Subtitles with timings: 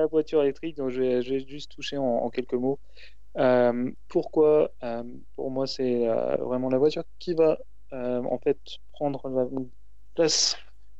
[0.00, 2.78] la voiture électrique, donc je vais, juste toucher en, quelques mots.
[3.36, 5.02] Euh, pourquoi euh,
[5.34, 7.58] Pour moi, c'est euh, vraiment la voiture qui va
[7.92, 8.58] en fait
[8.92, 9.46] prendre la
[10.16, 10.56] place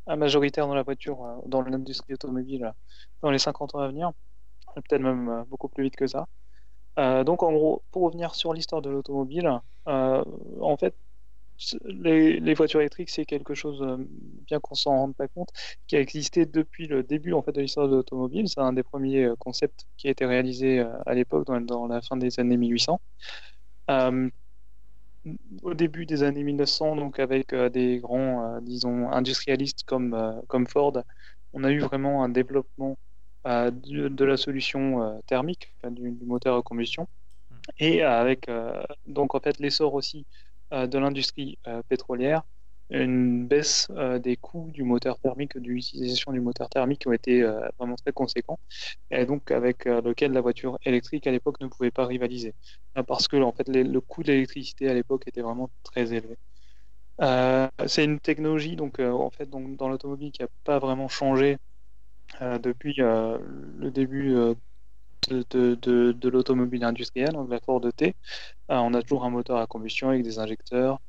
[0.07, 2.73] majoritaire dans la voiture, dans l'industrie automobile,
[3.21, 4.13] dans les 50 ans à venir,
[4.77, 6.29] peut-être même beaucoup plus vite que ça.
[7.25, 10.95] donc en gros, pour revenir sur l'histoire de l'automobile, en fait,
[11.85, 13.97] les, voitures électriques, c'est quelque chose, euh,
[14.47, 15.51] bien qu'on s'en rende pas compte,
[15.87, 18.49] qui a existé depuis le début en fait, de l'histoire de l'automobile.
[18.49, 22.01] C'est un des premiers euh, concepts qui a été réalisé euh, à l'époque, dans, la
[22.03, 23.01] fin des années 1800.
[25.63, 31.03] au début des années 1900, donc avec des grands, disons, industrialistes comme, comme Ford,
[31.53, 32.99] on a eu vraiment un développement
[33.45, 37.09] de, la solution thermique, du, du, moteur à combustion,
[37.79, 38.51] et avec
[39.07, 40.27] donc en fait l'essor aussi
[40.75, 42.43] de l'industrie euh, pétrolière,
[42.91, 47.43] une baisse euh, des coûts du moteur thermique, de l'utilisation du moteur thermique ont été
[47.79, 48.59] vraiment très conséquents,
[49.11, 52.55] et donc avec lequel la voiture électrique à l'époque ne pouvait pas rivaliser,
[53.07, 56.37] parce que en fait le coût de l'électricité à l'époque était vraiment très élevé.
[57.87, 61.57] c'est une technologie donc en fait donc, dans l'automobile qui n'a pas vraiment changé
[62.41, 64.37] depuis le début
[65.29, 68.15] de, l'automobile industrielle, donc la Ford T.
[68.71, 71.01] Euh, on a toujours un moteur à combustion avec des injecteurs.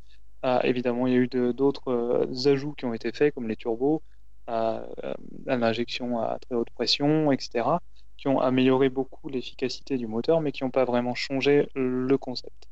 [0.46, 3.56] Euh, évidemment, il y a eu d'autres euh, ajouts qui ont été faits, comme les
[3.56, 4.02] turbos,
[4.48, 7.80] l'injection à très haute pression, etc.,
[8.18, 12.70] qui ont amélioré beaucoup l'efficacité du moteur, mais qui n'ont pas vraiment changé le concept.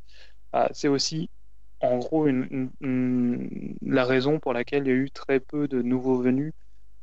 [0.72, 1.30] C'est aussi
[1.82, 2.28] en gros
[3.82, 6.54] la raison pour laquelle il y a eu très peu de nouveaux venus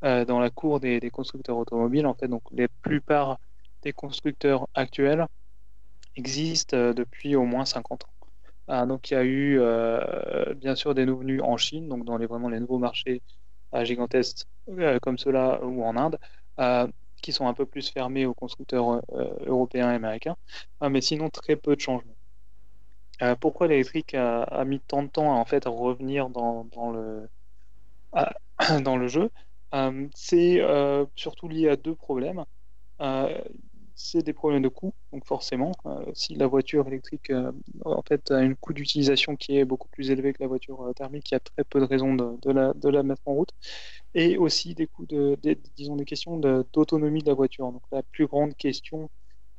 [0.03, 2.07] dans la cour des, des, constructeurs automobiles.
[2.07, 3.39] En fait, donc les plupart
[3.83, 5.27] des constructeurs actuels
[6.17, 8.29] existent euh, depuis au moins 50 ans.
[8.69, 12.05] Ah, donc il y a eu euh, bien sûr des nouveaux venus en Chine, donc
[12.05, 13.23] dans les, vraiment les nouveaux marchés
[13.75, 14.47] euh, gigantesques
[15.03, 16.19] comme ceux-là ou en Inde,
[17.23, 19.03] qui sont un peu plus fermés aux constructeurs
[19.47, 20.37] européens et américains,
[20.81, 22.15] mais sinon très peu de changements.
[23.41, 27.29] pourquoi l'électrique a, mis tant de temps à, en fait, revenir dans, dans le,
[28.85, 29.31] dans le jeu?
[30.15, 30.63] C'est
[31.17, 32.45] surtout lié à deux problèmes
[34.01, 34.95] c'est des problèmes de coût.
[35.13, 37.53] Donc forcément, euh, si la voiture électrique euh,
[37.85, 40.93] en fait a un coût d'utilisation qui est beaucoup plus élevé que la voiture euh,
[40.93, 43.51] thermique, il y a très peu de raisons de, la, mettre en route.
[44.15, 45.39] Et aussi des coûts de,
[45.77, 47.71] disons des questions d'autonomie de, la voiture.
[47.73, 49.11] Donc la plus grande question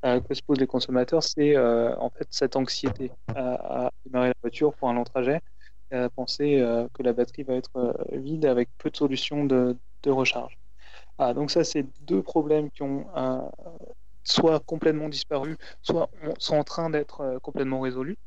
[0.04, 4.90] que se posent les consommateurs, c'est en fait cette anxiété à, démarrer la voiture pour
[4.90, 5.42] un long trajet,
[5.92, 6.58] à penser
[6.94, 9.78] que la batterie va être vide avec peu de solutions de,
[10.08, 10.58] recharge.
[11.20, 13.06] Ah, donc ça, c'est deux problèmes qui ont
[14.24, 16.10] soit complètement disparu, soit
[16.40, 18.18] sont en train d'être euh, complètement résolus.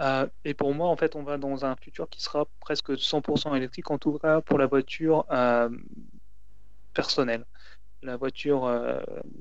[0.00, 3.54] Euh, et pour moi, en fait, on va dans un futur qui sera presque 100%
[3.54, 5.68] électrique, en tout cas pour la voiture euh,
[6.94, 7.44] personnelle,
[8.02, 8.68] la voiture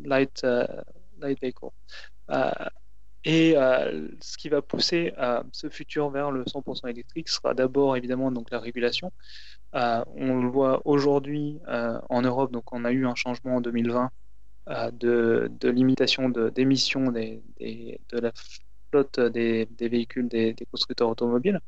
[0.04, 0.46] light,
[1.20, 1.70] light vehicle.
[3.24, 5.14] et ce qui va pousser
[5.52, 9.12] ce futur vers le 100% électrique sera d'abord évidemment donc la régulation.
[9.74, 14.21] on le voit aujourd'hui en Europe, donc on a eu un changement en 2020 euh,
[14.94, 18.32] de, de, limitation d'émissions de, de la
[18.92, 21.60] flotte des, véhicules des, constructeurs automobiles.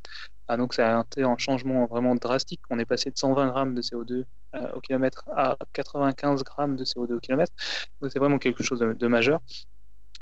[0.47, 2.61] Ah, donc ça a été un changement vraiment drastique.
[2.69, 4.25] On est passé de 120 grammes de CO2
[4.55, 7.53] euh, au kilomètre à 95 grammes de CO2 au kilomètre.
[8.01, 9.41] Donc c'est vraiment quelque chose de, majeur.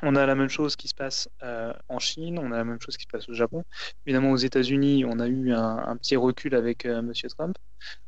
[0.03, 2.81] On a la même chose qui se passe euh, en Chine, on a la même
[2.81, 3.63] chose qui se passe au Japon.
[4.05, 7.11] Évidemment, aux États-Unis, on a eu un, petit recul avec M.
[7.37, 7.55] Trump,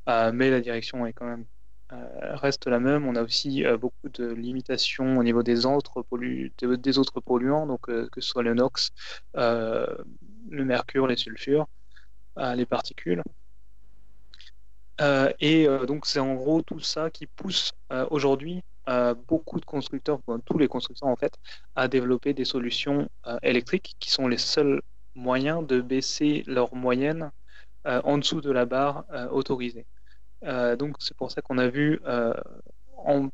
[0.07, 1.62] mais la direction est quand même euh,
[2.35, 3.07] reste la même.
[3.07, 6.05] On a aussi euh, beaucoup de limitations au niveau des autres,
[6.61, 8.91] des autres polluants, donc euh, que ce soit le NOx,
[9.33, 11.67] le mercure, les sulfures,
[12.37, 13.23] les particules.
[15.39, 17.73] et donc c'est en gros tout ça qui pousse
[18.09, 18.63] aujourd'hui
[19.27, 21.33] beaucoup de constructeurs, tous les constructeurs en fait,
[21.75, 23.09] à développer des solutions
[23.41, 24.81] électriques qui sont les seuls
[25.15, 27.31] moyens de baisser leur moyenne
[27.85, 29.85] en dessous de la barre autorisée.
[30.43, 32.33] Euh, donc c'est pour ça qu'on a vu euh,
[32.97, 33.29] en,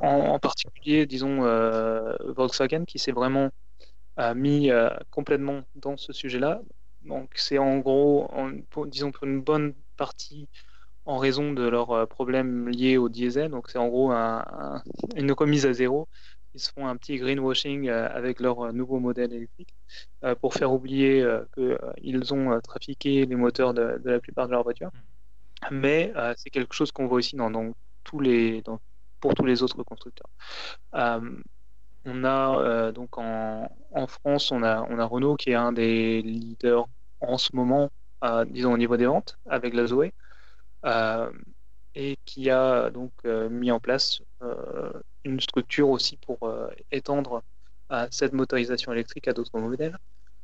[0.00, 3.50] en, particulier, disons, euh, Volkswagen qui s'est vraiment
[4.34, 4.70] mis
[5.10, 6.60] complètement dans ce sujet-là.
[7.02, 8.30] Donc c'est en gros,
[8.86, 10.46] disons pour une bonne partie
[11.06, 13.50] en raison de leurs problèmes liés au diesel.
[13.50, 16.06] Donc c'est en gros une remise à zéro.
[16.54, 19.74] Ils se font un petit greenwashing avec leur nouveau modèle électrique
[20.40, 21.24] pour faire oublier
[21.54, 24.90] qu'ils ont trafiqué les moteurs de, de, la plupart de leurs voitures.
[25.70, 27.72] Mais c'est quelque chose qu'on voit aussi dans,
[28.04, 28.80] tous les, dans,
[29.20, 30.30] pour tous les autres constructeurs.
[30.92, 36.22] on a donc en, en, France, on a, on a Renault qui est un des
[36.22, 36.86] leaders
[37.20, 37.90] en ce moment,
[38.46, 40.12] disons au niveau des ventes avec la Zoé.
[41.94, 44.22] et qui a donc mis en place
[45.24, 46.38] une structure aussi pour
[46.90, 47.42] étendre
[48.10, 49.98] cette motorisation électrique à d'autres modèles.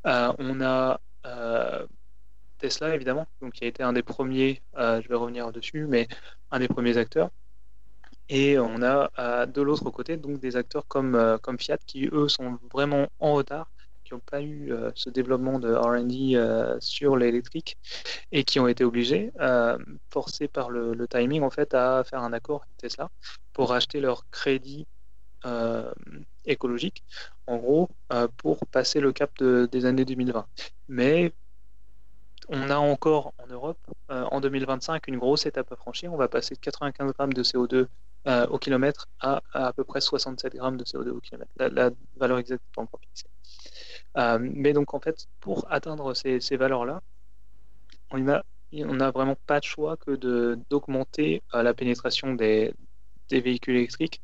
[0.04, 1.00] on a
[2.58, 6.08] Tesla, évidemment, donc qui a été un des premiers, je vais revenir dessus, mais
[6.50, 7.30] un des premiers acteurs.
[8.28, 12.58] Et on a de l'autre côté donc des acteurs comme, comme Fiat qui, eux, sont
[12.72, 13.70] vraiment en retard
[14.06, 17.76] qui n'ont pas eu euh, ce développement de RD euh, sur l'électrique
[18.30, 19.76] et qui ont été obligés, euh,
[20.10, 23.10] forcés par le, timing, en fait, à faire un accord avec Tesla
[23.52, 24.86] pour acheter leur crédit
[26.44, 27.04] écologique,
[27.46, 27.88] en gros,
[28.36, 30.44] pour passer le cap des années 2020.
[30.88, 31.32] Mais
[32.48, 33.78] on a encore en Europe,
[34.08, 36.12] en 2025, une grosse étape à franchir.
[36.12, 37.86] On va passer de 95 grammes de CO2
[38.48, 41.52] au kilomètre à, à, peu près 67 grammes de CO2 au kilomètre.
[41.58, 43.28] La, valeur exacte n'est pas encore fixée.
[44.16, 47.02] Euh, mais donc en fait, pour atteindre ces, valeurs-là,
[48.10, 50.12] on n'a vraiment pas de choix que
[50.70, 52.74] d'augmenter euh, la pénétration des,
[53.30, 54.22] véhicules électriques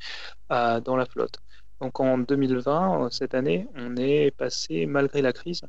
[0.53, 1.39] euh, dans la flotte.
[1.81, 5.62] Donc en 2020, cette année, on est passé, malgré la crise,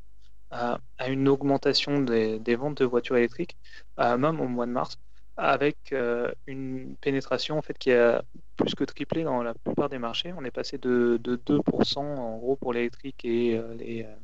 [0.52, 3.58] à une augmentation des, des, ventes de voitures électriques,
[3.98, 5.00] même au mois de mars,
[5.38, 8.24] avec euh, une pénétration en fait qui a
[8.56, 10.33] plus que triplé dans la plupart des marchés.
[10.38, 14.15] On est passé de, 2% en gros pour l'électrique et euh, les, euh,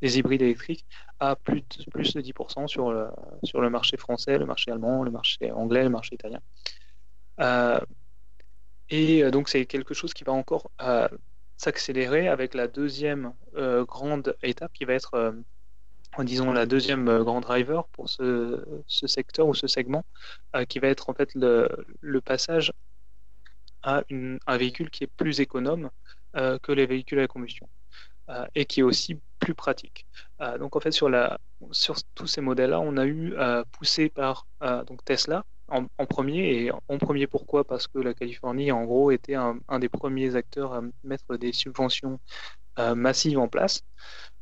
[0.00, 0.86] les, hybrides électriques
[1.18, 3.08] à plus de, plus de 10% sur le,
[3.42, 6.40] sur le marché français, le marché allemand, le marché anglais, le marché italien.
[8.90, 10.70] et donc c'est quelque chose qui va encore
[11.56, 15.34] s'accélérer avec la deuxième grande étape qui va être
[16.22, 20.04] disons la deuxième euh, grand driver pour ce, secteur ou ce segment,
[20.54, 22.72] euh, qui va être en fait le, passage
[23.82, 25.90] à un véhicule qui est plus économe
[26.36, 27.68] euh, que les véhicules à combustion
[28.54, 30.06] et qui est aussi plus pratique.
[30.58, 31.38] donc en fait sur, la,
[31.72, 33.34] sur tous ces modèles-là, on a eu
[33.72, 34.46] poussé par
[34.86, 37.64] donc Tesla en, premier et en premier pourquoi?
[37.64, 41.52] Parce que la Californie en gros était un, un des premiers acteurs à mettre des
[41.52, 42.18] subventions
[42.78, 43.82] massives en place.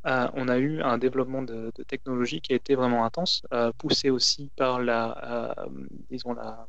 [0.05, 4.09] Euh, on a eu un développement de, technologie qui a été vraiment intense, euh, poussé
[4.09, 6.67] aussi par la, euh, disons la,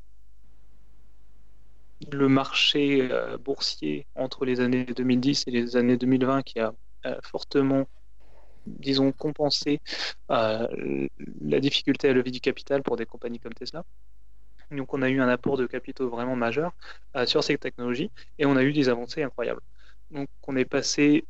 [2.12, 3.08] le marché
[3.44, 6.74] boursier entre les années 2010 et les années 2020 qui a
[7.22, 7.86] fortement
[8.66, 9.80] disons, compensé
[10.28, 13.84] la difficulté à lever du capital pour des compagnies comme Tesla.
[14.70, 16.72] Donc on a eu un apport de capitaux vraiment majeur
[17.26, 19.60] sur ces technologies et on a eu des avancées incroyables.
[20.10, 21.24] Donc on est passé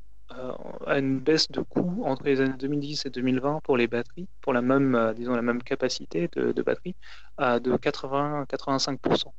[0.87, 4.53] à une baisse de coût entre les années 2010 et 2020 pour les batteries, pour
[4.53, 6.95] la même, euh, disons, la même capacité de, batterie,
[7.39, 9.33] de 80-85%.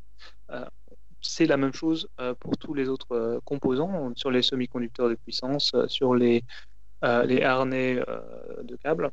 [0.52, 0.66] Euh,
[1.22, 2.08] c'est la même chose
[2.40, 6.44] pour tous les autres composants, sur les semi-conducteurs de puissance, sur les,
[7.02, 7.96] les harnais
[8.64, 9.12] de câbles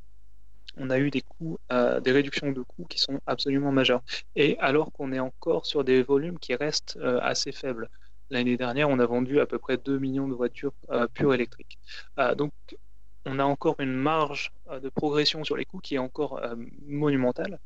[0.79, 4.03] on a eu des coûts, des réductions de coûts qui sont absolument majeures.
[4.37, 7.89] Et alors qu'on est encore sur des volumes qui restent assez faibles.
[8.33, 11.79] L'année dernière, on a vendu à peu près 2 millions de voitures euh, pures électriques.
[12.19, 12.53] Euh, donc,
[13.27, 16.41] on a encore une marge euh, de progression sur les coûts qui est encore
[16.87, 17.59] monumentale.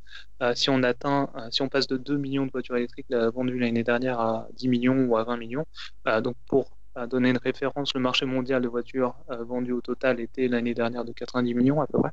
[0.54, 4.18] si on atteint, si on passe de 2 millions de voitures électriques vendues l'année dernière
[4.18, 5.66] à 10 millions ou à 20 millions,
[6.20, 6.76] donc pour
[7.08, 11.12] donner une référence, le marché mondial de voitures vendues au total était l'année dernière de
[11.12, 12.12] 90 millions à peu près.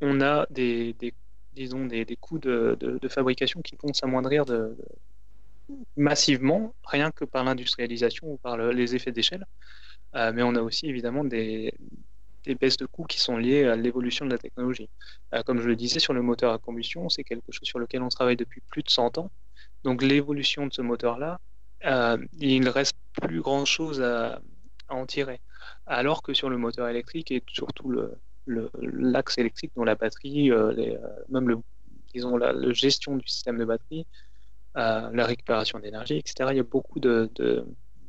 [0.00, 0.96] on a des,
[1.52, 4.76] disons des, coûts de, fabrication qui vont s'amoindrir de,
[5.96, 9.46] massivement, rien que par l'industrialisation ou par les effets d'échelle.
[10.16, 11.72] Euh, mais on a aussi évidemment des,
[12.60, 14.88] baisses de coûts qui sont liées à l'évolution de la technologie.
[15.34, 18.02] Euh, comme je le disais, sur le moteur à combustion, c'est quelque chose sur lequel
[18.02, 19.30] on travaille depuis plus de 100 ans.
[19.84, 21.38] Donc l'évolution de ce moteur-là,
[21.86, 24.40] euh, il ne reste plus grand-chose à,
[24.88, 25.40] en tirer.
[25.86, 27.92] Alors que sur le moteur électrique et surtout
[28.46, 30.50] l'axe le, électrique, dont la batterie,
[31.28, 31.58] même le,
[32.12, 34.06] disons, la, la, gestion du système de batterie,
[34.74, 36.50] la récupération d'énergie, etc.
[36.52, 37.00] Il y a beaucoup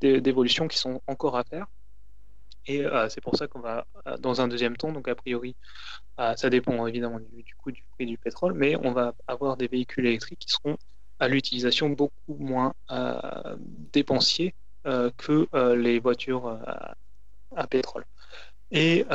[0.01, 1.67] d'évolutions qui sont encore à faire.
[2.67, 5.55] Et euh, c'est pour ça qu'on va, euh, dans un deuxième temps, donc a priori,
[6.19, 9.57] euh, ça dépend évidemment du, du, coût du prix du pétrole, mais on va avoir
[9.57, 10.77] des véhicules électriques qui seront
[11.19, 12.73] à l'utilisation beaucoup moins
[13.93, 16.59] dépensiers que les voitures
[17.55, 18.05] à pétrole.
[18.71, 19.05] Et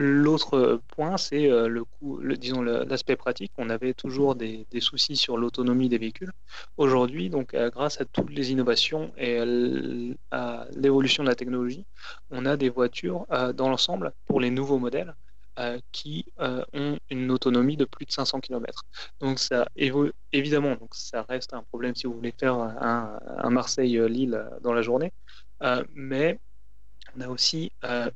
[0.00, 3.50] L'autre point, c'est euh, le coût, disons l'aspect pratique.
[3.58, 6.30] On avait toujours des, soucis sur l'autonomie des véhicules.
[6.76, 9.40] Aujourd'hui, donc, euh, grâce à toutes les innovations et
[10.30, 11.84] à l'évolution de la technologie,
[12.30, 15.16] on a des voitures euh, dans l'ensemble pour les nouveaux modèles
[15.90, 18.84] qui ont une autonomie de plus de 500 km.
[19.18, 19.66] Donc, ça
[20.30, 24.82] évidemment, donc ça reste un problème si vous voulez faire un, un Marseille-Lille dans la
[24.82, 25.12] journée,
[25.96, 26.38] mais
[27.16, 28.10] on a aussi euh,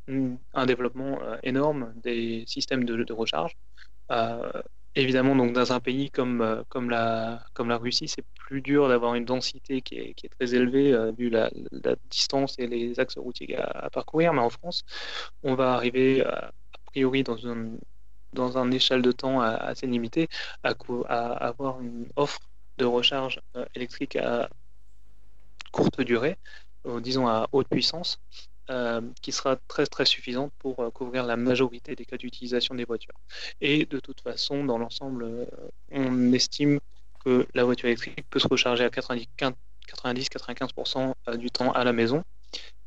[0.55, 3.57] un développement euh, énorme des systèmes de, recharge.
[4.11, 4.51] Euh,
[4.95, 6.39] évidemment, donc dans un pays comme,
[6.91, 11.51] la, Russie, c'est plus dur d'avoir une densité qui est, très élevée vu la,
[12.11, 14.33] distance et les axes routiers à, parcourir.
[14.33, 14.85] Mais en France,
[15.43, 16.53] on va arriver a
[16.87, 20.29] priori dans un échelle de temps assez limité
[20.63, 20.75] à,
[21.47, 22.41] avoir une offre
[22.79, 23.41] de recharge
[23.75, 24.49] électrique à
[25.71, 26.37] courte durée,
[27.01, 28.21] disons à haute puissance,
[29.21, 33.15] qui sera très très suffisante pour euh, couvrir la majorité des cas d'utilisation des voitures.
[33.61, 35.47] Et de toute façon, dans l'ensemble, euh,
[35.91, 36.79] on estime
[37.25, 42.25] que la voiture électrique peut se recharger à 90-95% du temps à la maison,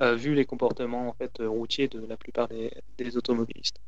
[0.02, 2.70] vu les comportements en fait, routiers de la plupart des,
[3.16, 3.80] automobilistes.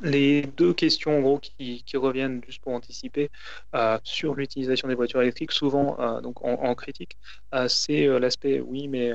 [0.00, 3.30] Les deux questions en gros qui, reviennent juste pour anticiper
[4.02, 7.16] sur l'utilisation des voitures électriques, souvent donc en, critique,
[7.68, 9.12] c'est l'aspect oui mais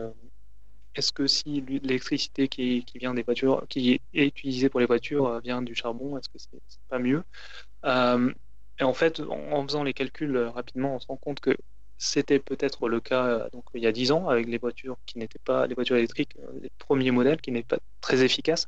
[0.95, 5.39] est-ce que si l'électricité qui, vient des voitures, qui est utilisée pour les voitures, euh,
[5.39, 7.23] vient du charbon, est-ce que c'est pas mieux?
[7.85, 8.33] Euh,
[8.79, 11.55] Et en fait, en, faisant les calculs euh, rapidement, on se rend compte que
[11.97, 15.39] c'était peut-être le cas donc, il y a 10 ans avec les voitures qui n'étaient
[15.39, 18.67] pas les voitures électriques, les premiers modèles qui n'étaient pas très efficaces.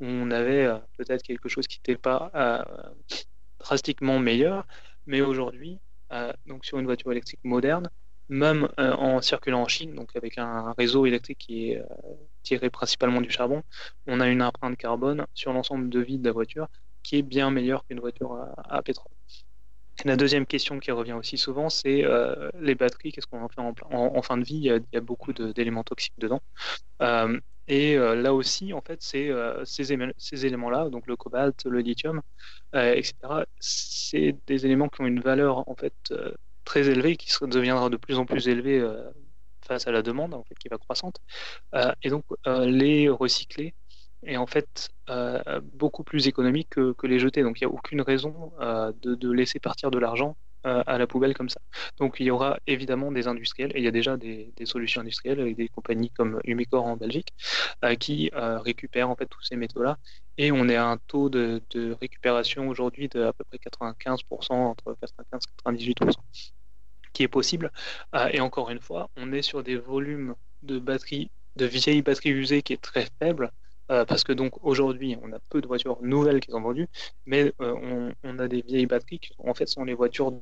[0.00, 0.68] On avait
[0.98, 2.30] peut-être quelque chose qui n'était pas
[3.60, 4.66] drastiquement meilleur,
[5.06, 5.78] mais aujourd'hui,
[6.46, 7.88] donc sur une voiture électrique moderne,
[8.28, 11.84] même euh, en circulant en Chine, donc avec un réseau électrique qui est euh,
[12.42, 13.62] tiré principalement du charbon,
[14.06, 16.68] on a une empreinte carbone sur l'ensemble de vie de la voiture
[17.02, 18.36] qui est bien meilleure qu'une voiture
[18.68, 19.12] à, pétrole.
[20.04, 23.60] la deuxième question qui revient aussi souvent, c'est euh, les batteries, qu'est-ce qu'on en fait
[23.60, 24.56] en, fin de vie?
[24.56, 26.40] Il y, a, beaucoup d'éléments toxiques dedans.
[27.68, 29.30] et là aussi, en fait, c'est
[29.64, 32.20] ces, ces éléments-là, donc le cobalt, le lithium,
[32.72, 33.14] etc.,
[33.60, 35.94] c'est des éléments qui ont une valeur en fait
[36.66, 39.02] très élevé, qui deviendra de plus en plus élevé euh,
[39.66, 41.16] face à la demande, qui va croissante.
[41.74, 43.74] Euh, et donc, euh, les recycler
[44.26, 44.90] est en fait
[45.62, 47.42] beaucoup plus économique que, les jeter.
[47.42, 51.48] Donc, il n'y a aucune raison de, laisser partir de l'argent à la poubelle comme
[51.48, 51.60] ça.
[51.98, 55.38] Donc il y aura évidemment des industriels, et il y a déjà des, solutions industrielles
[55.38, 57.28] avec des compagnies comme Umicore en Belgique
[58.00, 59.96] qui récupèrent en fait tous ces métaux-là.
[60.38, 64.52] Et on est à un taux de, de récupération aujourd'hui de à peu près 95%,
[64.54, 66.55] entre 95 et 98%
[67.16, 67.72] qui est possible.
[68.14, 72.30] Euh, et encore une fois, on est sur des volumes de batteries, de vieilles batteries
[72.30, 73.52] usées qui est très faible.
[73.90, 76.88] Euh, parce que donc aujourd'hui, on a peu de voitures nouvelles qui sont vendues,
[77.24, 80.32] mais euh, on, a des vieilles batteries qui en fait sont les voitures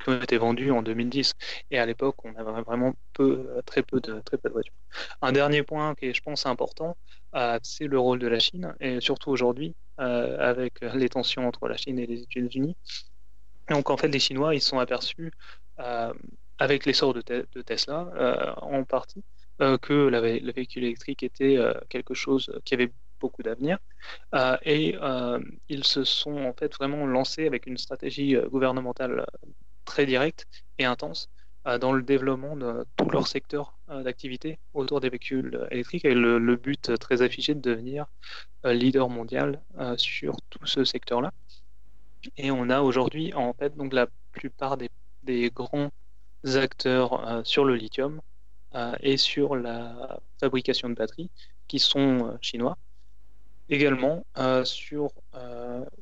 [0.00, 1.34] qui ont été vendues en 2010.
[1.72, 4.72] Et à l'époque, on avait vraiment peu, très peu de très peu de voitures.
[5.20, 6.96] Un dernier point qui est, je pense, important,
[7.62, 11.98] c'est le rôle de la Chine, et surtout aujourd'hui, avec les tensions entre la Chine
[11.98, 12.76] et les États-Unis.
[13.68, 15.32] Donc en fait, les Chinois, ils sont aperçus
[16.58, 19.22] avec l'essor de, de, Tesla, euh, en partie,
[19.60, 21.58] euh, que le véhicule électrique était
[21.88, 23.78] quelque chose qui avait beaucoup d'avenir.
[24.62, 24.96] et
[25.68, 29.26] ils se sont en fait vraiment lancés avec une stratégie gouvernementale
[29.84, 30.46] très directe
[30.78, 31.30] et intense
[31.80, 36.56] dans le développement de tout leur secteur d'activité autour des véhicules électriques et le, le,
[36.56, 38.06] but très affiché de devenir
[38.64, 39.60] leader mondial
[39.96, 41.32] sur tout ce secteur-là.
[42.36, 44.88] Et on a aujourd'hui en fait donc la plupart des
[45.28, 45.90] des grands
[46.54, 48.20] acteurs euh, sur le lithium
[48.74, 51.30] euh, et sur la fabrication de batteries
[51.68, 52.76] qui sont euh, chinois.
[53.70, 54.24] Également
[54.64, 55.10] sur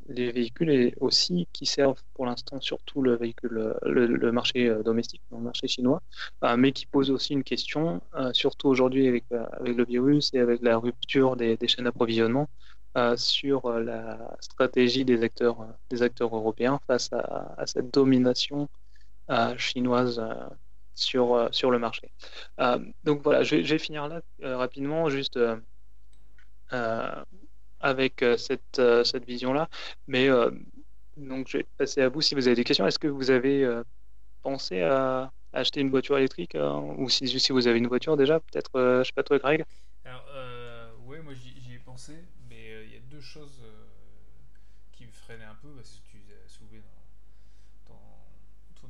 [0.09, 5.39] les véhicules et aussi qui servent pour l'instant surtout le véhicule, le, marché domestique, le
[5.39, 6.01] marché chinois,
[6.57, 8.01] mais qui posent aussi une question,
[8.33, 12.49] surtout aujourd'hui avec, avec, le virus et avec la rupture des, chaînes d'approvisionnement,
[13.17, 18.69] sur la stratégie des acteurs, des acteurs européens face à cette domination
[19.59, 20.49] chinoise euh,
[20.95, 22.11] sur, euh, sur le marché.
[22.61, 25.39] Euh, donc voilà, je vais, finir là rapidement, juste
[27.81, 29.69] avec cette, cette vision-là.
[30.07, 30.29] Mais
[31.17, 32.87] donc je vais passer à vous si vous avez des questions.
[32.87, 33.83] Est-ce que vous avez
[34.43, 36.57] pensé à acheter une voiture électrique
[36.99, 39.65] ou si, si, vous avez une voiture déjà, peut-être, je sais pas toi, Greg?
[40.05, 40.25] Alors,
[41.07, 43.63] oui, moi j'y ai pensé, mais il y a deux choses
[44.93, 45.69] qui me freinaient un peu.
[45.77, 46.83] Parce que tu as soulevé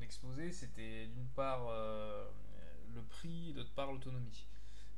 [0.02, 2.28] exposé, c'était d'une part euh,
[2.94, 4.46] le prix, d'autre part l'autonomie.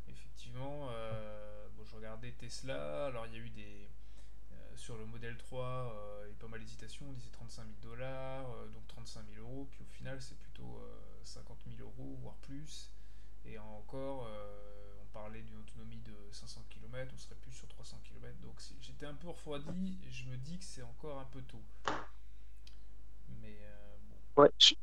[0.09, 3.89] Effectivement, euh, je regardais Tesla, alors il y a eu des.
[4.53, 7.75] Euh, sur le modèle 3, il y a pas mal d'hésitations, on disait 35 000
[7.83, 10.81] dollars, donc 35 000 euros, puis au final c'est plutôt
[11.25, 12.93] 50 000 euros, voire plus.
[13.45, 14.29] Et encore,
[15.03, 18.39] on parlait d'une autonomie de 500 km, on serait plus sur 300 km.
[18.41, 21.63] Donc j'étais un peu refroidi je me dis que c'est encore un peu tôt.
[24.39, 24.75] Ouais, Je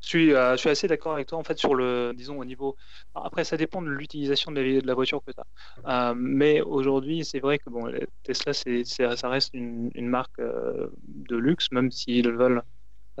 [0.00, 2.76] suis, euh, je suis assez d'accord avec toi en fait sur le, disons au niveau.
[3.14, 6.10] Après, ça dépend de l'utilisation de la, de la voiture que tu as.
[6.10, 7.92] Euh, mais aujourd'hui, c'est vrai que bon,
[8.24, 12.62] Tesla, c'est, ça reste une, une marque euh, de luxe, même s'ils veulent,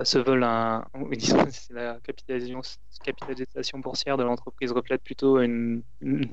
[0.02, 0.84] se veulent un,
[1.50, 2.60] c'est la capitalisation,
[3.04, 6.28] capitalisation boursière de l'entreprise reflète plutôt une, une,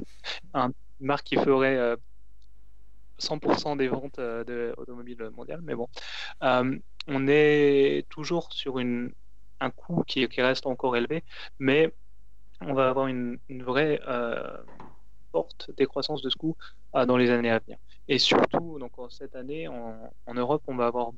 [0.99, 1.97] marque qui ferait
[3.19, 5.61] 100% des ventes de automobiles mondiales.
[5.61, 5.87] Mais bon,
[7.09, 11.23] on est toujours sur un coût qui, reste encore élevé,
[11.57, 11.91] mais
[12.61, 14.57] on va avoir une, vraie euh,
[15.31, 16.55] forte décroissance de ce coût
[16.95, 17.77] euh, dans les années à venir.
[18.07, 21.11] Et surtout, donc cette année, en, Europe, on va avoir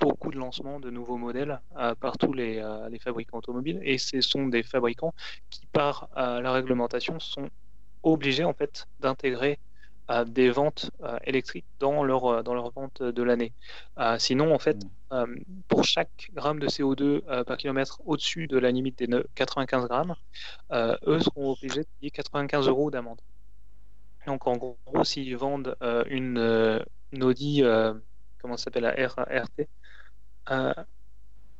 [0.00, 4.20] beaucoup de lancements de nouveaux modèles euh, par tous les, les, fabricants automobiles, et ce
[4.22, 5.14] sont des fabricants
[5.50, 7.50] qui, par la réglementation, sont
[8.02, 9.58] obligés en fait d'intégrer
[10.26, 13.52] des ventes euh, électriques dans leur, euh, dans leur vente de l'année.
[13.98, 14.78] Euh, sinon, en fait,
[15.10, 15.24] mm.
[15.68, 20.14] pour chaque gramme de CO2 par kilomètre au-dessus de la limite des 95 grammes,
[20.72, 23.20] eux seront obligés de payer 95 euros d'amende.
[24.26, 25.76] Donc, en gros, s'ils vendent
[26.08, 26.84] une,
[27.20, 27.62] Audi,
[28.40, 29.68] comment ça s'appelle, la RT,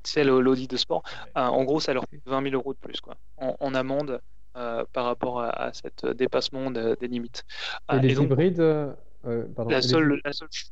[0.03, 1.03] c'est l'Audi de sport,
[1.35, 4.21] en gros, ça leur fait 20 000 euros de plus quoi, en amende
[4.93, 7.45] par rapport à, cet dépassement des limites.
[7.91, 8.93] Et euh, les hybrides euh,
[9.69, 10.21] la seule,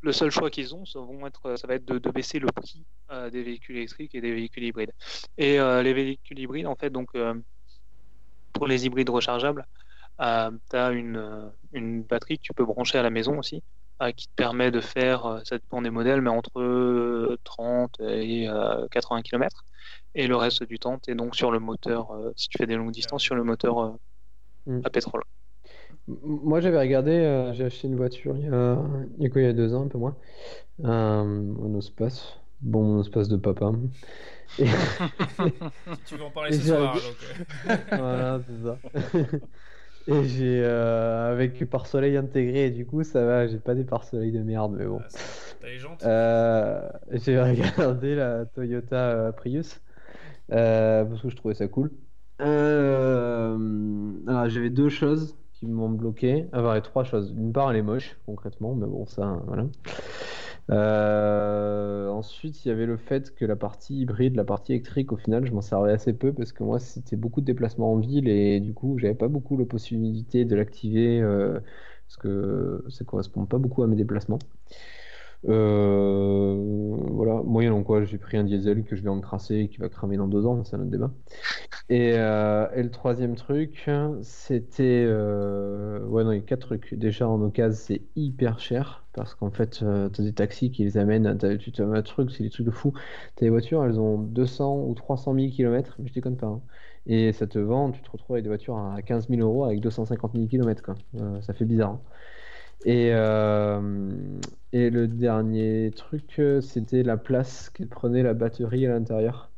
[0.02, 2.84] le seul choix qu'ils ont, ça, vont être, ça va être de, baisser le prix
[3.32, 4.92] des véhicules électriques et des véhicules hybrides.
[5.38, 7.10] Et les véhicules hybrides, en fait, donc
[8.52, 9.66] pour les hybrides rechargeables,
[10.18, 13.62] tu as une, une, batterie que tu peux brancher à la maison aussi,
[14.16, 18.48] qui te permet de faire, ça dépend des modèles, mais entre 30 et
[18.90, 19.64] 80 km
[20.14, 22.66] et le reste du temps, tu es donc sur le moteur, euh, si tu fais
[22.66, 23.90] des longues distances, sur le moteur euh,
[24.66, 24.80] mm.
[24.84, 25.22] à pétrole.
[26.06, 28.78] Moi, j'avais regardé, euh, j'ai acheté une voiture il y, a,
[29.18, 30.16] il y a deux ans, un peu moins,
[30.84, 33.72] un espace, bon espace de papa.
[34.58, 34.66] Et...
[36.06, 37.78] tu veux en parler ce soir, donc.
[37.88, 39.38] voilà, c'est ça.
[40.06, 44.42] Et j'ai avec pare-soleil intégré, et du coup, ça va, j'ai pas des pare-soleil de
[44.42, 45.00] merde, mais bon.
[45.02, 45.08] Ah,
[45.60, 46.02] T'as les jantes
[47.12, 49.80] J'ai regardé la Toyota Prius.
[50.52, 51.90] Euh, parce que je trouvais ça cool.
[52.40, 56.46] Euh, alors, j'avais deux choses qui m'ont bloqué.
[56.52, 57.32] Enfin, trois choses.
[57.32, 59.66] D'une part, elle est moche, concrètement, mais bon, ça, voilà.
[60.70, 65.16] Euh, ensuite, il y avait le fait que la partie hybride, la partie électrique, au
[65.16, 68.28] final, je m'en servais assez peu parce que moi, c'était beaucoup de déplacements en ville
[68.28, 71.20] et du coup, j'avais pas beaucoup la possibilité de l'activer
[72.06, 74.38] parce que ça correspond pas beaucoup à mes déplacements.
[75.46, 76.54] Euh,
[77.68, 80.16] moyen en quoi j'ai pris un diesel que je vais encrasser et qui va cramer
[80.16, 81.10] dans deux ans, c'est un autre débat.
[81.88, 83.88] Et, euh, et, le troisième truc,
[84.22, 85.04] c'était.
[85.06, 86.94] Euh, ouais, non, il y a quatre trucs.
[86.94, 90.98] Déjà, en occasion, c'est hyper cher parce qu'en fait, tu as des taxis qui les
[90.98, 91.38] amènent.
[91.38, 92.92] tu as un truc, c'est des trucs de fou.
[93.36, 96.46] Tes voitures, elles ont 200 ou 300 000 km, je déconne pas.
[96.46, 96.62] Hein.
[97.06, 99.80] Et ça te vend, tu te retrouves avec des voitures à 15 000 euros avec
[99.80, 100.94] 250 000 km, quoi.
[101.42, 101.90] ça fait bizarre.
[101.90, 102.00] Hein.
[102.84, 104.10] Et, euh,
[104.72, 109.50] et le dernier truc, euh, c'était la place que prenait la batterie à l'intérieur.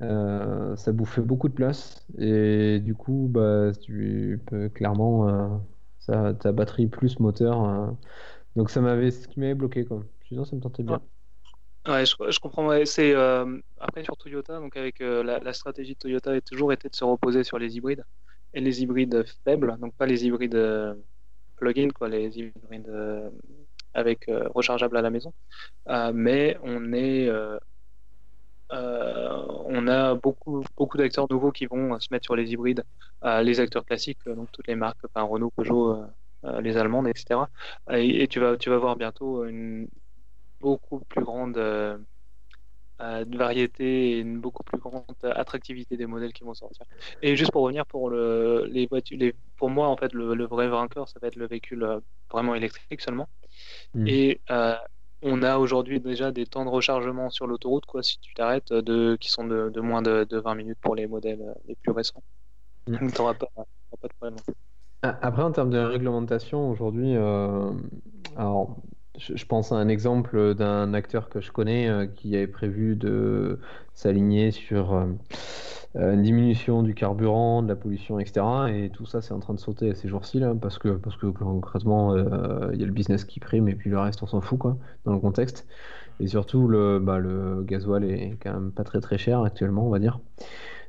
[0.00, 5.60] Euh, ça bouffait beaucoup de place et du coup, bah, tu peux clairement
[5.98, 7.96] ça, ta batterie plus moteur.
[8.54, 10.04] donc ça m'avait ce qui m'avait bloqué quoi.
[10.28, 11.00] Sinon, ça me tentait bien.
[11.88, 12.70] Ouais, je, comprends.
[12.84, 13.14] c'est
[13.80, 17.02] après sur Toyota, donc avec la, la, stratégie de Toyota a toujours été de se
[17.02, 18.04] reposer sur les hybrides
[18.54, 20.94] et les hybrides faibles, donc pas les hybrides
[21.58, 23.30] plugins, quoi, les hybrides euh,
[23.94, 25.32] avec euh, rechargeable à la maison.
[25.88, 27.30] Euh, mais on est
[28.70, 32.84] on a beaucoup, beaucoup d'acteurs nouveaux qui vont se mettre sur les hybrides,
[33.42, 36.04] les acteurs classiques, donc toutes les marques, Renault, Peugeot,
[36.60, 37.40] les Allemandes, etc.
[37.90, 39.88] Et, tu, vas, tu vas voir bientôt une
[40.60, 41.56] beaucoup plus grande
[43.00, 46.84] de variété et une beaucoup plus grande attractivité des modèles qui vont sortir.
[47.22, 50.68] Et juste pour revenir pour le, les voitures, les, pour moi en fait le, vrai
[50.68, 53.28] vainqueur ça va être le véhicule euh, vraiment électrique seulement.
[53.94, 54.06] Hmm.
[54.06, 54.74] Et euh,
[55.22, 59.16] on a aujourd'hui déjà des temps de rechargement sur l'autoroute quoi si tu t'arrêtes de
[59.20, 61.92] qui sont de, de moins de, de, 20 minutes pour les modèles euh, les plus
[61.92, 62.22] récents.
[62.86, 62.96] Hmm.
[62.98, 64.36] Donc n'auras pas, pas, de problème.
[65.02, 67.14] Après en termes de réglementation aujourd'hui,
[68.36, 68.77] alors
[69.18, 73.58] je pense à un exemple d'un acteur que je connais euh, qui avait prévu de
[73.94, 75.06] s'aligner sur euh,
[75.96, 78.44] euh, une diminution du carburant, de la pollution, etc.
[78.70, 80.88] Et tout ça, c'est en train de sauter ces jours-ci, là, parce que,
[81.30, 84.58] concrètement, il y a le business qui prime et puis le reste, on s'en fout,
[84.58, 85.66] quoi, dans le contexte.
[86.20, 89.90] Et surtout, le, bah, le gasoil est quand même pas très très cher actuellement, on
[89.90, 90.20] va dire.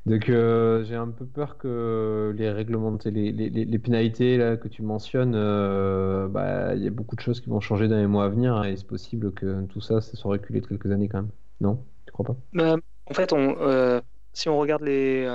[0.09, 4.67] Donc euh, j'ai un peu peur que les réglementer, les, les, les, pénalités là, que
[4.67, 8.07] tu mentionnes, euh, bah, il y a beaucoup de choses qui vont changer dans les
[8.07, 11.07] mois à venir et c'est possible que tout ça, ça soit reculé de quelques années
[11.07, 11.29] quand même.
[11.61, 11.85] Non?
[12.07, 12.35] Tu crois pas?
[12.53, 14.01] Bah, En fait, on, euh,
[14.33, 15.27] si on regarde les,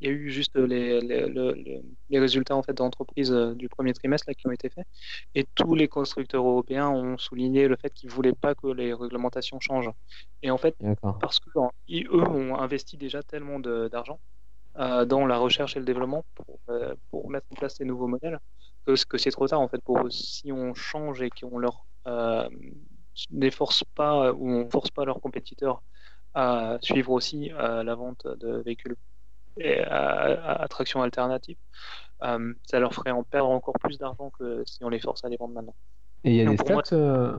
[0.00, 4.28] il y a eu juste les, les, les, résultats en fait d'entreprise du premier trimestre
[4.28, 4.86] là, qui ont été faits,
[5.34, 9.60] et tous les constructeurs européens ont souligné le fait qu'ils voulaient pas que les réglementations
[9.60, 9.90] changent.
[10.42, 10.76] Et en fait,
[11.20, 14.20] parce que eux ont investi déjà tellement d'argent
[14.76, 16.60] dans la recherche et le développement pour,
[17.10, 18.38] pour, mettre en place ces nouveaux modèles
[18.86, 20.10] que, que c'est trop tard en fait pour eux.
[20.10, 25.82] Si on change et qu'on leur ne force pas ou on force pas leurs compétiteurs
[26.34, 28.96] à suivre aussi la vente de véhicules
[29.84, 31.56] à, à, traction alternative,
[32.22, 35.28] euh, ça leur ferait en perdre encore plus d'argent que si on les force à
[35.28, 35.74] les vendre maintenant.
[36.24, 36.82] Et il y a des stats.
[36.92, 37.38] Euh,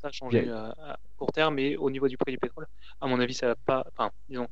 [0.00, 2.66] ça a changé euh, à court terme, mais au niveau du prix du pétrole,
[3.00, 3.84] à mon avis, ça va pas.
[3.88, 4.48] Enfin, disons,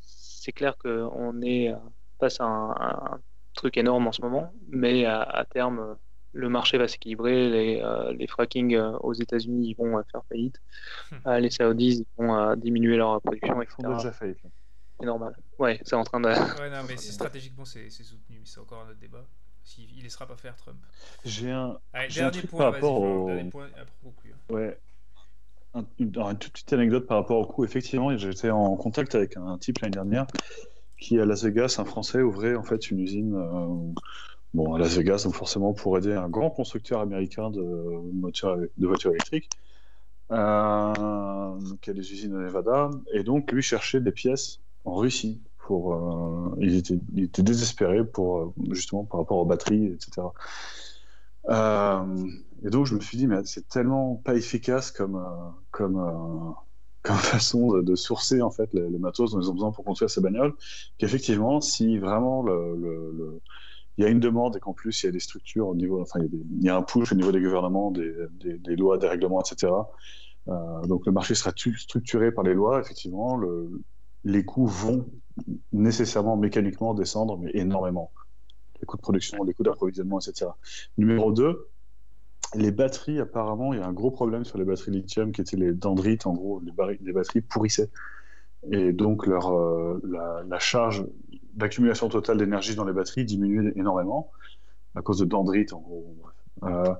[0.00, 1.74] c'est clair qu'on est
[2.18, 3.20] face à un,
[3.52, 5.96] truc énorme en ce moment, mais à, terme,
[6.32, 10.62] le marché va s'équilibrer, les, les fracking aux États-Unis vont faire faillite,
[11.10, 11.30] hmm.
[11.32, 13.76] les Saoudis vont diminuer leur production, etc.
[13.80, 14.38] Ils font déjà faillite
[15.00, 15.34] c'est normal.
[15.58, 16.28] Ouais, c'est en train de.
[16.28, 19.24] ouais, non, mais stratégiquement, c'est soutenu, mais c'est encore un autre débat.
[19.62, 20.78] S'il ne laissera pas faire Trump.
[21.24, 21.78] J'ai un.
[21.92, 23.30] Allez, un truc point, par rapport au.
[23.50, 23.68] Point
[24.48, 24.78] Ouais.
[25.74, 27.64] Un, une, toute petite anecdote par rapport au coût.
[27.64, 30.26] Effectivement, j'étais en contact avec un type l'année dernière
[30.98, 33.34] qui, à Las Vegas, un Français, ouvrait en fait une usine.
[33.34, 33.92] Euh,
[34.54, 39.10] bon, à Las Vegas, donc forcément pour aider un grand constructeur américain de, de voitures
[39.10, 39.50] électriques.
[40.32, 42.90] Euh, il y a des usines au Nevada.
[43.12, 45.40] Et donc, lui cherchait des pièces en Russie.
[45.66, 50.26] Pour, euh, ils, étaient, désespérés pour, euh, justement par rapport aux batteries, etc.
[51.48, 52.26] Euh,
[52.64, 55.22] et donc je me suis dit, mais c'est tellement pas efficace comme,
[55.70, 56.34] comme,
[57.04, 60.54] façon de, sourcer en fait les, matos dont ils ont besoin pour construire ces bagnoles,
[60.98, 62.44] qu'effectivement, si vraiment
[63.96, 66.00] il y a une demande et qu'en plus il y a des structures au niveau,
[66.00, 69.72] enfin il y a, un push au niveau des gouvernements, des, lois, des règlements, etc.
[70.46, 73.70] Donc le marché sera structuré par les lois, effectivement, le,
[74.24, 75.06] les coûts vont
[75.72, 78.10] nécessairement mécaniquement descendre, mais énormément.
[78.80, 80.50] Les coûts de production, les coûts d'approvisionnement, etc.
[80.98, 81.68] Numéro 2,
[82.54, 85.56] les batteries, apparemment, il y a un gros problème sur les batteries lithium qui étaient
[85.56, 87.90] les dendrites, en gros, les, batteries pourrissaient.
[88.70, 90.00] Et donc, leur, euh,
[90.48, 91.06] la, charge
[91.54, 94.30] d'accumulation totale d'énergie dans les batteries diminuait énormément
[94.94, 96.16] à cause de dendrites, en gros.
[96.64, 96.94] Euh,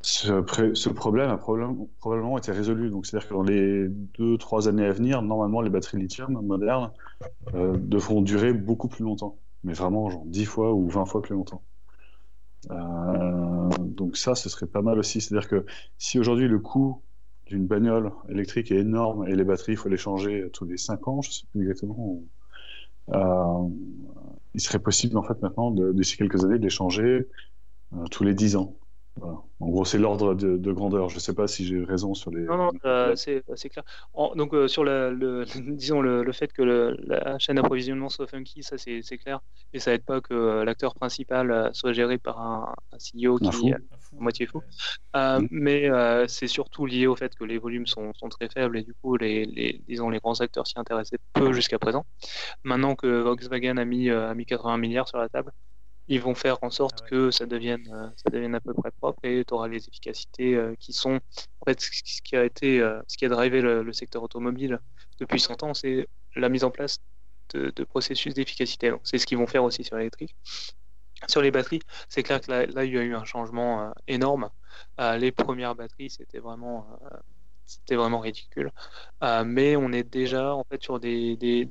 [0.00, 2.90] ce, problème a probablement été résolu.
[2.90, 6.92] Donc, c'est-à-dire que dans les 2-3 années à venir, normalement, les batteries lithium modernes
[7.54, 9.38] euh, devront durer beaucoup plus longtemps.
[9.64, 11.62] Mais vraiment, genre 10 fois ou 20 fois plus longtemps.
[12.70, 15.20] Euh, donc, ça, ce serait pas mal aussi.
[15.20, 15.66] C'est-à-dire que
[15.98, 17.02] si aujourd'hui le coût
[17.46, 21.08] d'une bagnole électrique est énorme et les batteries, il faut les changer tous les 5
[21.08, 22.20] ans, je ne sais plus exactement.
[23.14, 23.68] Euh,
[24.54, 27.26] il serait possible, en fait, maintenant, d'ici quelques années, de les changer
[28.12, 28.76] tous les 10 ans.
[29.60, 31.08] En gros, c'est l'ordre de, grandeur.
[31.08, 32.42] Je ne sais pas si j'ai raison sur les.
[32.42, 33.84] Non, non, euh, c'est clair.
[34.36, 35.44] donc, euh, sur le,
[35.76, 39.40] disons le, fait que la chaîne d'approvisionnement soit funky, ça c'est clair.
[39.72, 43.74] Mais ça n'aide pas que euh, l'acteur principal soit géré par un, CEO qui est
[43.74, 43.78] à
[44.12, 44.62] moitié fou.
[45.14, 45.46] Mm.
[45.50, 45.88] Mais
[46.28, 49.82] c'est surtout lié au fait que les volumes sont, très faibles et du coup, les,
[49.88, 52.04] disons, les grands acteurs s'y intéressaient peu jusqu'à présent.
[52.62, 55.52] Maintenant que Volkswagen a mis, a mis 80 milliards sur la table,
[56.08, 58.90] ils vont faire en sorte ah que ça devienne, euh, ça devienne à peu près
[58.90, 61.20] propre et tu auras les efficacités euh, qui sont.
[61.60, 64.80] En fait, ce qui a été, euh, ce qui a drivé le, secteur automobile
[65.18, 66.98] depuis 100 ans, c'est la mise en place
[67.54, 68.92] de, processus d'efficacité.
[69.04, 70.34] C'est ce qu'ils vont faire aussi sur l'électrique.
[71.26, 74.50] Sur les batteries, c'est clair que là, il y a eu un changement énorme.
[74.98, 76.86] les premières batteries, c'était vraiment,
[77.66, 78.70] c'était vraiment ridicule.
[79.44, 81.68] mais on est déjà en fait sur des, des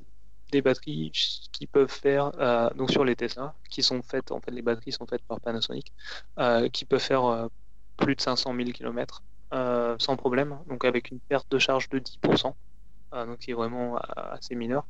[0.51, 1.11] des batteries
[1.51, 4.91] qui peuvent faire, euh, donc sur les Tesla, qui sont faites, en fait, les batteries
[4.91, 5.91] sont faites par Panasonic,
[6.39, 7.47] euh, qui peuvent faire euh,
[7.97, 12.53] plus de 500 000 km sans problème, donc avec une perte de charge de 10%,
[13.13, 14.85] donc qui est vraiment assez mineur.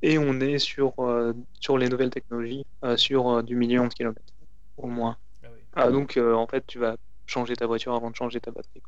[0.00, 0.94] Et on est sur,
[1.60, 2.64] sur les nouvelles technologies,
[2.96, 4.22] sur du million de kilomètres,
[4.78, 5.18] au moins.
[5.74, 8.80] Ah donc, en fait, tu vas changer ta voiture avant de changer ta batterie.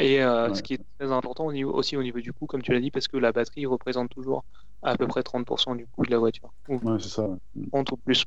[0.00, 0.20] et
[0.54, 3.08] ce qui est très important aussi au niveau du coût, comme tu l'as dit, parce
[3.08, 4.44] que la batterie représente toujours
[4.82, 6.52] à peu près 30% du coût de la voiture.
[6.68, 7.28] ouais, c'est ça.
[7.70, 8.24] 30 ou plus.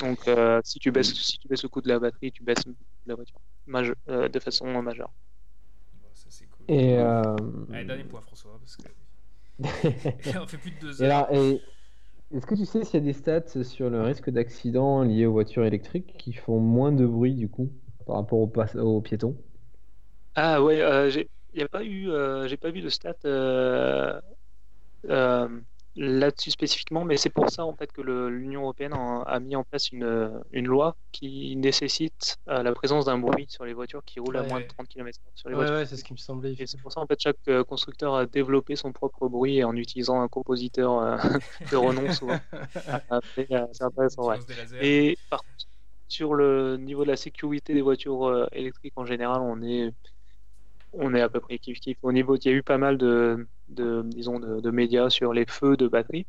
[0.00, 2.64] Donc, euh, si, tu baisses, si tu baisses le coût de la batterie, tu baisses
[3.06, 3.38] la voiture
[4.08, 5.12] euh, de façon majeure.
[6.14, 6.66] ça, c'est cool.
[6.68, 7.36] Et euh...
[7.72, 8.82] Allez, dernier point, François, parce que.
[10.38, 11.30] on fait plus de deux heures.
[11.32, 15.32] Est-ce que tu sais s'il y a des stats sur le risque d'accident lié aux
[15.32, 17.72] voitures électriques qui font moins de bruit, du coup,
[18.06, 19.36] par rapport aux, aux piétons?
[20.36, 21.28] Ah, ouais, euh, j'ai.
[21.60, 22.08] A pas eu,
[22.46, 23.16] j'ai pas vu de stats
[25.08, 25.60] euh,
[25.96, 29.64] là-dessus spécifiquement, mais c'est pour ça en fait que l'Union européenne a, a mis en
[29.64, 34.20] place une, une loi qui nécessite euh, la présence d'un bruit sur les voitures qui
[34.20, 35.76] roulent à moins de 30 km sur les Ouais, voitures.
[35.76, 36.52] ouais, c'est ce qui me semblait.
[36.58, 39.74] Et c'est pour ça en fait chaque euh, constructeur a développé son propre bruit en
[39.74, 41.16] utilisant un compositeur euh,
[41.72, 42.38] de renom souvent.
[43.72, 44.38] C'est intéressant, ouais.
[44.80, 45.64] Et par contre,
[46.08, 49.92] sur le niveau de la sécurité des voitures électriques en général, on est,
[50.92, 51.98] on est à peu près kiff kiff.
[52.02, 55.32] Au niveau, il y a eu pas mal de, de disons, de, de médias sur
[55.34, 56.26] les feux de batterie.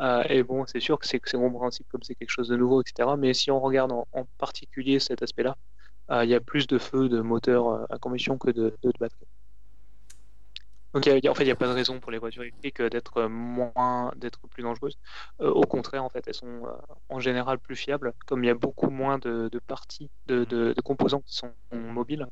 [0.00, 1.20] Euh, et bon, c'est sûr que c'est
[1.54, 3.16] principe comme c'est quelque chose de nouveau, etc.
[3.16, 5.56] Mais si on regarde en, en particulier cet aspect-là,
[6.12, 8.88] euh, il y a plus de feux de moteurs euh, à combustion que de, de,
[8.90, 9.26] de batterie.
[10.94, 12.42] Donc, il y a- en fait, il n'y a pas de raison pour les voitures
[12.42, 14.96] électriques d'être moins, d'être plus dangereuses.
[15.40, 16.72] Euh, au contraire, en fait, elles sont euh,
[17.08, 20.72] en général plus fiables, comme il y a beaucoup moins de, de parties, de, de-
[20.76, 22.26] de composants qui sont mobiles.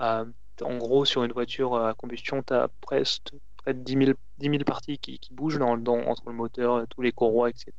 [0.00, 0.24] Euh,
[0.62, 4.50] en gros, sur une voiture à combustion, tu as presque près de 10 000, 10
[4.50, 7.72] 000 parties qui, qui bougent dans, dans- entre le moteur, tous les courroies, etc.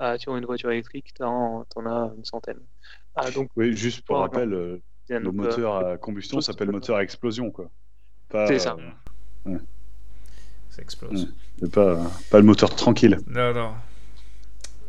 [0.00, 2.60] Euh, sur une voiture électrique, tu en, as une centaine.
[3.14, 6.70] Ah, donc, Oui, juste pour Ouais, rappel, euh, le donc, euh, moteur à combustion s'appelle
[6.70, 7.70] moteur à explosion, quoi.
[8.46, 8.76] C'est ça.
[9.46, 9.58] euh,
[10.70, 11.32] Ça explose.
[11.60, 11.98] C'est pas,
[12.30, 13.18] pas le moteur tranquille.
[13.26, 13.74] Non, non.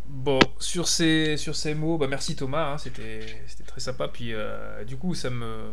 [0.08, 4.08] Bon, sur ces, sur ces mots, bah merci Thomas, hein, c'était c'était très sympa.
[4.08, 5.72] Puis euh, du coup, ça me,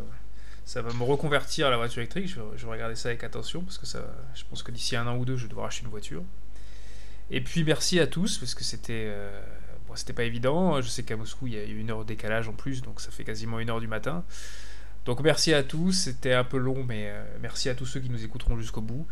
[0.71, 2.29] ça va me reconvertir à la voiture électrique.
[2.29, 5.17] Je, vais- regarder ça avec attention parce que ça, je pense que d'ici un an
[5.17, 6.23] ou deux, je vais devoir acheter une voiture.
[7.29, 9.41] Et puis merci à tous parce que c'était euh,
[9.89, 10.81] bon, c'était pas évident.
[10.81, 13.01] Je sais qu'à Moscou, il y a eu une heure de décalage en plus, donc
[13.01, 14.23] ça fait quasiment une heure du matin.
[15.03, 18.09] Donc merci à tous, c'était un peu long, mais euh, merci à tous ceux qui
[18.09, 19.05] nous écouteront jusqu'au bout.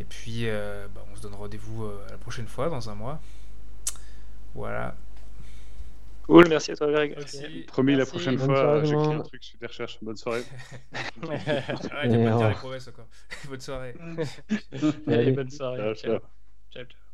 [0.00, 3.20] Et puis, euh, bah, on se donne rendez-vous la prochaine fois, dans un mois.
[4.54, 4.96] Voilà.
[6.26, 7.14] Cool, merci à toi, Greg.
[7.16, 7.64] Merci.
[7.68, 9.98] Promis, la prochaine Bonne fois, soirée, j'écris un truc sur des recherches.
[10.02, 10.42] Bonne soirée.
[11.22, 13.08] De pas au- les promesses encore.
[13.48, 13.94] Bonne soirée.
[15.06, 15.78] Allez, bonne soirée.
[15.78, 16.18] Ciao, Ciao.
[16.18, 16.20] ciao.
[16.72, 17.05] Ciao, ciao.